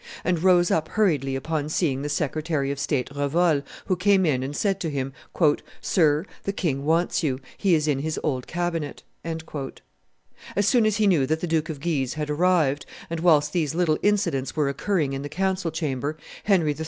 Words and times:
and 0.23 0.41
rose 0.41 0.71
up 0.71 0.87
hurriedly 0.87 1.35
upon 1.35 1.69
seeing 1.69 2.01
the 2.01 2.09
secretary 2.09 2.71
of 2.71 2.79
state 2.79 3.07
Revol, 3.11 3.61
who 3.85 3.95
came 3.95 4.25
in 4.25 4.41
and 4.41 4.55
said 4.57 4.79
to 4.79 4.89
him, 4.89 5.13
"Sir, 5.79 6.25
the 6.41 6.51
king 6.51 6.83
wants 6.85 7.21
you; 7.21 7.39
he 7.55 7.75
is 7.75 7.87
in 7.87 7.99
his 7.99 8.19
old 8.23 8.47
cabinet." 8.47 9.03
As 9.23 10.67
soon 10.67 10.87
as 10.87 10.97
he 10.97 11.05
knew 11.05 11.27
that 11.27 11.39
the 11.41 11.45
Duke 11.45 11.69
of 11.69 11.79
Guise 11.81 12.15
had 12.15 12.31
arrived, 12.31 12.87
and 13.11 13.19
whilst 13.19 13.53
these 13.53 13.75
little 13.75 13.99
incidents 14.01 14.55
were 14.55 14.69
occurring 14.69 15.13
in 15.13 15.21
the 15.21 15.29
council 15.29 15.69
chamber, 15.69 16.17
Henry 16.45 16.71
III. 16.71 16.79